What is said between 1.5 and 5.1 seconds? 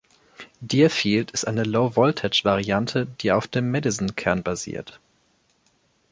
Low-Voltage-Variante, die auf dem Madison-Kern basiert.